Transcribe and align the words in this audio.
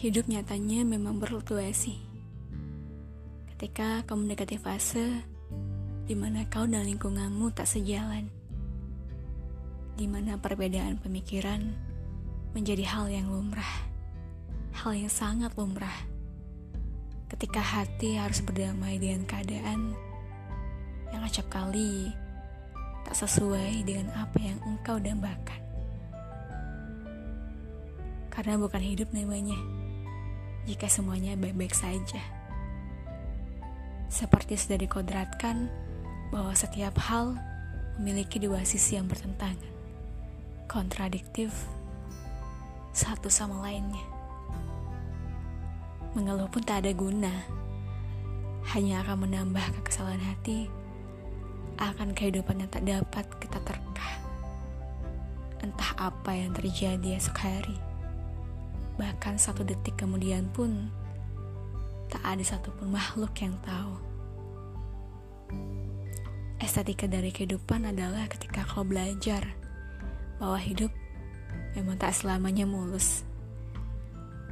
Hidup 0.00 0.32
nyatanya 0.32 0.80
memang 0.88 1.20
berfluktuasi. 1.20 2.00
Ketika 3.52 4.00
kau 4.08 4.16
mendekati 4.16 4.56
fase 4.56 5.20
di 6.08 6.16
mana 6.16 6.48
kau 6.48 6.64
dan 6.64 6.88
lingkunganmu 6.88 7.52
tak 7.52 7.68
sejalan, 7.68 8.32
di 10.00 10.08
mana 10.08 10.40
perbedaan 10.40 10.96
pemikiran 10.96 11.76
menjadi 12.56 12.80
hal 12.88 13.12
yang 13.12 13.28
lumrah, 13.28 13.84
hal 14.72 14.96
yang 14.96 15.12
sangat 15.12 15.52
lumrah. 15.60 16.08
Ketika 17.28 17.60
hati 17.60 18.16
harus 18.16 18.40
berdamai 18.40 18.96
dengan 18.96 19.28
keadaan 19.28 19.92
yang 21.12 21.20
acap 21.20 21.44
kali 21.52 22.08
tak 23.06 23.16
sesuai 23.16 23.82
dengan 23.84 24.12
apa 24.16 24.38
yang 24.38 24.58
engkau 24.66 25.00
dambakan. 25.00 25.60
Karena 28.30 28.56
bukan 28.56 28.80
hidup 28.80 29.10
namanya 29.10 29.58
jika 30.64 30.86
semuanya 30.86 31.34
baik-baik 31.34 31.74
saja. 31.74 32.22
Seperti 34.10 34.58
sudah 34.58 34.78
dikodratkan 34.78 35.70
bahwa 36.30 36.54
setiap 36.54 36.98
hal 36.98 37.38
memiliki 37.98 38.38
dua 38.38 38.62
sisi 38.62 38.98
yang 38.98 39.10
bertentangan, 39.10 39.70
kontradiktif 40.70 41.52
satu 42.90 43.30
sama 43.30 43.62
lainnya. 43.66 44.02
Mengeluh 46.14 46.50
pun 46.50 46.62
tak 46.62 46.82
ada 46.82 46.90
guna, 46.90 47.30
hanya 48.74 49.02
akan 49.06 49.30
menambah 49.30 49.62
kekesalan 49.78 50.18
hati 50.18 50.66
akan 51.80 52.12
kehidupan 52.12 52.60
yang 52.60 52.70
tak 52.70 52.84
dapat 52.84 53.24
kita 53.40 53.58
terka. 53.64 54.08
Entah 55.64 55.92
apa 55.96 56.32
yang 56.36 56.52
terjadi 56.52 57.16
esok 57.16 57.36
hari 57.40 57.90
Bahkan 59.00 59.40
satu 59.40 59.64
detik 59.64 59.96
kemudian 59.96 60.44
pun 60.52 60.92
tak 62.12 62.20
ada 62.20 62.44
satupun 62.44 62.92
makhluk 62.92 63.32
yang 63.40 63.56
tahu. 63.64 63.96
Estetika 66.60 67.08
dari 67.08 67.32
kehidupan 67.32 67.88
adalah 67.88 68.28
ketika 68.28 68.60
kau 68.68 68.84
belajar 68.84 69.56
bahwa 70.36 70.60
hidup 70.60 70.92
memang 71.72 71.96
tak 71.96 72.12
selamanya 72.12 72.68
mulus 72.68 73.24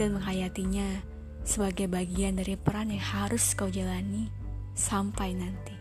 dan 0.00 0.16
menghayatinya 0.16 1.04
sebagai 1.44 1.84
bagian 1.84 2.40
dari 2.40 2.56
peran 2.56 2.88
yang 2.88 3.04
harus 3.04 3.52
kau 3.52 3.68
jalani 3.68 4.32
sampai 4.72 5.36
nanti 5.36 5.79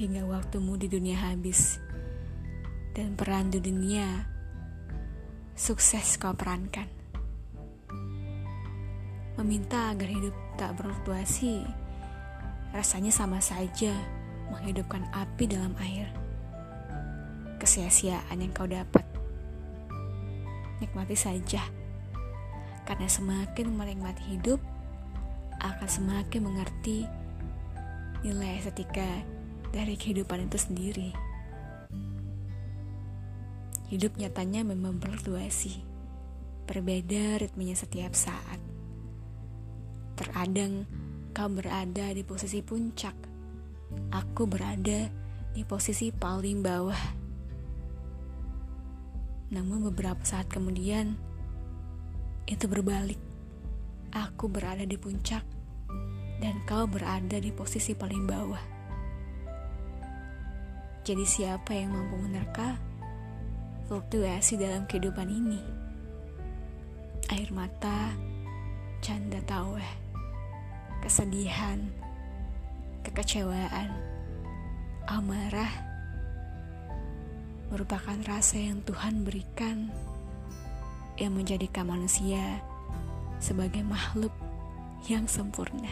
hingga 0.00 0.24
waktumu 0.24 0.80
di 0.80 0.88
dunia 0.88 1.20
habis 1.28 1.76
dan 2.96 3.20
peran 3.20 3.52
di 3.52 3.60
dunia 3.60 4.24
sukses 5.52 6.16
kau 6.16 6.32
perankan 6.32 6.88
meminta 9.40 9.92
agar 9.96 10.04
hidup 10.04 10.36
tak 10.60 10.76
berfluktuasi, 10.76 11.64
rasanya 12.76 13.08
sama 13.08 13.40
saja 13.40 13.96
menghidupkan 14.52 15.00
api 15.16 15.48
dalam 15.48 15.72
air. 15.80 16.12
Kesia-siaan 17.56 18.36
yang 18.36 18.52
kau 18.52 18.68
dapat. 18.68 19.00
Nikmati 20.84 21.16
saja, 21.16 21.64
karena 22.84 23.08
semakin 23.08 23.72
menikmati 23.72 24.36
hidup, 24.36 24.60
akan 25.56 25.88
semakin 25.88 26.40
mengerti 26.44 27.08
nilai 28.20 28.60
estetika 28.60 29.39
dari 29.70 29.94
kehidupan 29.94 30.50
itu 30.50 30.58
sendiri. 30.58 31.10
Hidup 33.90 34.14
nyatanya 34.18 34.62
memang 34.62 35.02
berfluktuasi, 35.02 35.82
berbeda 36.66 37.42
ritmenya 37.42 37.74
setiap 37.74 38.14
saat. 38.14 38.62
Terkadang 40.14 40.86
kau 41.34 41.50
berada 41.50 42.06
di 42.14 42.22
posisi 42.22 42.62
puncak, 42.62 43.14
aku 44.14 44.46
berada 44.46 45.10
di 45.50 45.62
posisi 45.66 46.14
paling 46.14 46.62
bawah. 46.62 47.02
Namun 49.50 49.90
beberapa 49.90 50.22
saat 50.22 50.46
kemudian, 50.46 51.18
itu 52.46 52.70
berbalik. 52.70 53.18
Aku 54.14 54.46
berada 54.46 54.86
di 54.86 54.98
puncak, 54.98 55.42
dan 56.38 56.62
kau 56.66 56.86
berada 56.86 57.38
di 57.38 57.50
posisi 57.50 57.94
paling 57.94 58.26
bawah. 58.26 58.79
Jadi 61.10 61.26
siapa 61.26 61.74
yang 61.74 61.90
mampu 61.90 62.22
menerka 62.22 62.78
fluktuasi 63.90 64.54
dalam 64.54 64.86
kehidupan 64.86 65.26
ini? 65.26 65.58
Air 67.34 67.50
mata, 67.50 68.14
canda 69.02 69.42
taweh 69.42 69.90
kesedihan, 71.02 71.82
kekecewaan, 73.02 73.90
amarah 75.10 75.74
merupakan 77.74 78.22
rasa 78.30 78.62
yang 78.62 78.78
Tuhan 78.86 79.26
berikan 79.26 79.90
yang 81.18 81.34
menjadikan 81.34 81.90
manusia 81.90 82.62
sebagai 83.42 83.82
makhluk 83.82 84.30
yang 85.10 85.26
sempurna. 85.26 85.90